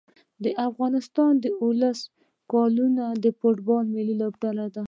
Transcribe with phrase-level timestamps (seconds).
[0.43, 1.99] د افغانستان د اولس
[2.51, 4.65] کلونو د فوټبال ملي لوبډله